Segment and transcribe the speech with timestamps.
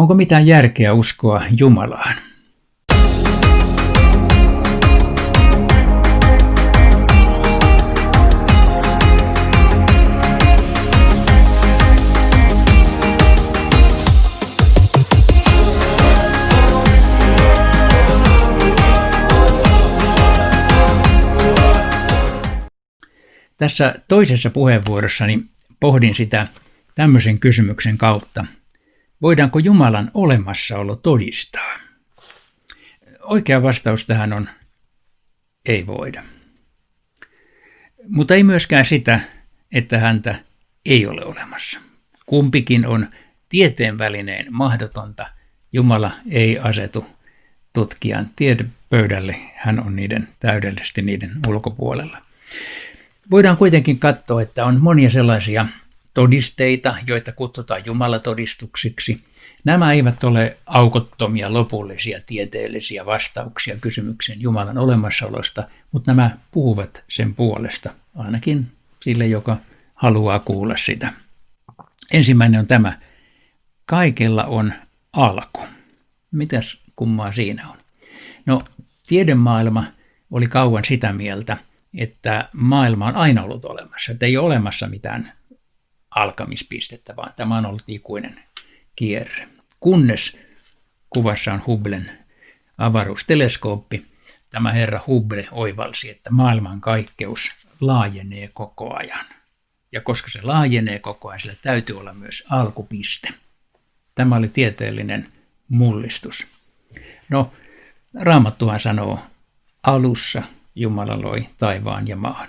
[0.00, 2.14] Onko mitään järkeä uskoa Jumalaan?
[23.56, 25.44] Tässä toisessa puheenvuorossani
[25.80, 26.46] pohdin sitä
[26.94, 28.46] tämmöisen kysymyksen kautta.
[29.22, 31.74] Voidaanko Jumalan olemassaolo todistaa?
[33.22, 34.48] Oikea vastaus tähän on
[35.66, 36.22] ei voida.
[38.08, 39.20] Mutta ei myöskään sitä,
[39.72, 40.34] että häntä
[40.86, 41.80] ei ole olemassa.
[42.26, 43.10] Kumpikin on
[43.48, 45.26] tieteen välineen mahdotonta.
[45.72, 47.06] Jumala ei asetu
[47.72, 52.18] tutkijan tiedepöydälle, hän on niiden täydellisesti niiden ulkopuolella.
[53.30, 55.66] Voidaan kuitenkin katsoa, että on monia sellaisia
[56.14, 59.24] todisteita, joita kutsutaan jumalatodistuksiksi.
[59.64, 67.90] Nämä eivät ole aukottomia, lopullisia, tieteellisiä vastauksia kysymykseen Jumalan olemassaolosta, mutta nämä puhuvat sen puolesta,
[68.16, 68.66] ainakin
[69.00, 69.56] sille, joka
[69.94, 71.12] haluaa kuulla sitä.
[72.12, 72.98] Ensimmäinen on tämä.
[73.86, 74.72] Kaikella on
[75.12, 75.60] alku.
[76.32, 77.76] Mitäs kummaa siinä on?
[78.46, 78.62] No,
[79.06, 79.84] tiedemaailma
[80.30, 81.56] oli kauan sitä mieltä,
[81.98, 85.32] että maailma on aina ollut olemassa, että ei ole olemassa mitään
[86.14, 88.42] alkamispistettä, vaan tämä on ollut ikuinen
[88.96, 89.48] kierre.
[89.80, 90.36] Kunnes
[91.10, 92.18] kuvassa on Hubblen
[92.78, 94.06] avaruusteleskooppi,
[94.50, 97.50] tämä herra Hubble oivalsi, että maailman kaikkeus
[97.80, 99.24] laajenee koko ajan.
[99.92, 103.28] Ja koska se laajenee koko ajan, sillä täytyy olla myös alkupiste.
[104.14, 105.32] Tämä oli tieteellinen
[105.68, 106.46] mullistus.
[107.28, 107.52] No,
[108.14, 109.18] Raamattuhan sanoo
[109.82, 110.42] alussa
[110.74, 112.48] Jumala loi taivaan ja maan.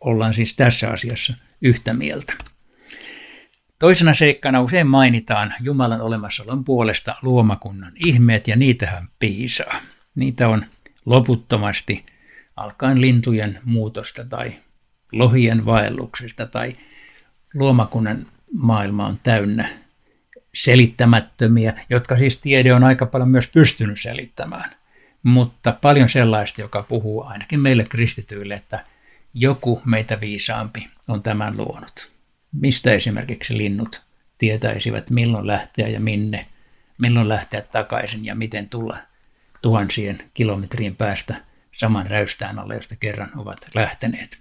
[0.00, 2.49] Ollaan siis tässä asiassa yhtä mieltä.
[3.80, 9.80] Toisena seikkana usein mainitaan Jumalan olemassaolon puolesta luomakunnan ihmeet ja niitähän piisaa.
[10.14, 10.64] Niitä on
[11.06, 12.06] loputtomasti
[12.56, 14.52] alkaen lintujen muutosta tai
[15.12, 16.76] lohien vaelluksesta tai
[17.54, 19.68] luomakunnan maailma on täynnä
[20.54, 24.70] selittämättömiä, jotka siis tiede on aika paljon myös pystynyt selittämään
[25.22, 28.84] mutta paljon sellaista, joka puhuu ainakin meille kristityille, että
[29.34, 32.09] joku meitä viisaampi on tämän luonut.
[32.52, 34.02] Mistä esimerkiksi linnut
[34.38, 36.46] tietäisivät, milloin lähteä ja minne,
[36.98, 38.96] milloin lähteä takaisin ja miten tulla
[39.62, 41.34] tuhansien kilometrien päästä
[41.76, 44.38] saman räystään alle, josta kerran ovat lähteneet.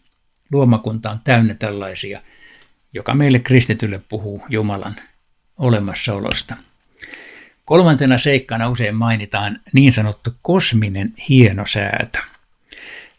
[0.52, 2.22] Luomakunta on täynnä tällaisia,
[2.94, 4.96] joka meille kristitylle puhuu Jumalan
[5.58, 6.56] olemassaolosta–
[7.70, 12.20] Kolmantena seikkana usein mainitaan niin sanottu kosminen hienosäätö.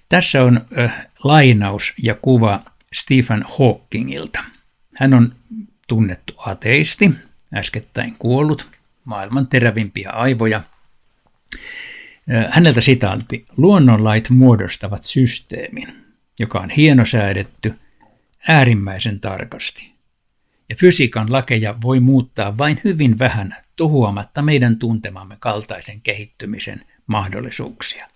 [0.09, 2.61] Tässä on äh, lainaus ja kuva
[2.95, 4.45] Stephen Hawkingilta.
[5.01, 5.35] Hän on
[5.89, 7.11] tunnettu ateisti,
[7.55, 8.69] äskettäin kuollut,
[9.05, 10.63] maailman terävimpiä aivoja.
[12.49, 15.89] Häneltä sitaantti, luonnonlait muodostavat systeemin,
[16.39, 17.75] joka on hienosäädetty
[18.49, 19.93] äärimmäisen tarkasti.
[20.69, 28.09] Ja fysiikan lakeja voi muuttaa vain hyvin vähän tuhoamatta meidän tuntemamme kaltaisen kehittymisen mahdollisuuksia.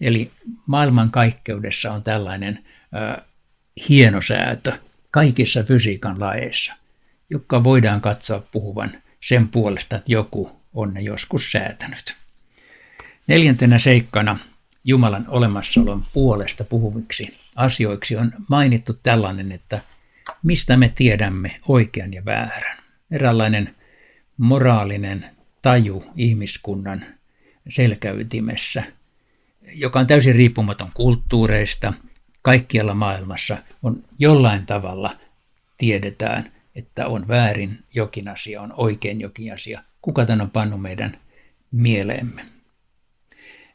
[0.00, 0.30] Eli
[0.66, 3.22] maailmankaikkeudessa on tällainen ö,
[3.88, 4.72] hienosäätö
[5.12, 6.72] kaikissa fysiikan laeissa,
[7.30, 12.16] joka voidaan katsoa puhuvan sen puolesta, että joku on ne joskus säätänyt.
[13.26, 14.38] Neljäntenä seikkana
[14.84, 19.80] Jumalan olemassaolon puolesta puhuviksi asioiksi on mainittu tällainen, että
[20.42, 22.76] mistä me tiedämme oikean ja väärän.
[23.10, 23.74] Eräänlainen
[24.36, 25.24] moraalinen
[25.62, 27.04] taju ihmiskunnan
[27.68, 28.84] selkäytimessä,
[29.74, 31.92] joka on täysin riippumaton kulttuureista,
[32.42, 35.10] kaikkialla maailmassa on jollain tavalla
[35.78, 39.82] tiedetään, että on väärin jokin asia, on oikein jokin asia.
[40.02, 41.18] Kuka tämän on pannut meidän
[41.72, 42.46] mieleemme?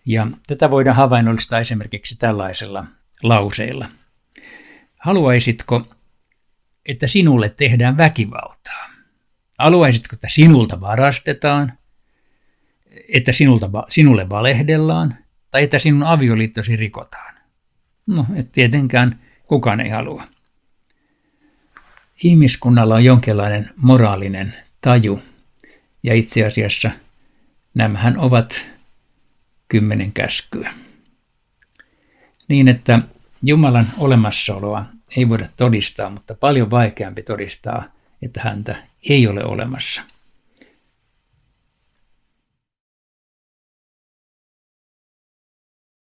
[0.06, 2.86] Ja tätä voidaan havainnollistaa esimerkiksi tällaisella
[3.24, 3.86] lauseilla.
[5.00, 5.88] Haluaisitko,
[6.90, 8.90] että sinulle tehdään väkivaltaa?
[9.60, 11.74] Haluaisitko, että sinulta varastetaan,
[13.14, 15.18] että sinulta, sinulle valehdellaan
[15.52, 17.37] tai että sinun avioliittosi rikotaan?
[18.08, 20.24] No, et tietenkään kukaan ei halua.
[22.24, 25.22] Ihmiskunnalla on jonkinlainen moraalinen taju,
[26.04, 26.92] ja itse asiassa
[27.74, 28.68] nämähän ovat
[29.68, 30.74] kymmenen käskyä.
[32.48, 33.00] Niin, että
[33.44, 34.86] Jumalan olemassaoloa
[35.18, 37.84] ei voida todistaa, mutta paljon vaikeampi todistaa–
[38.22, 38.76] että häntä
[39.10, 40.02] ei ole olemassa.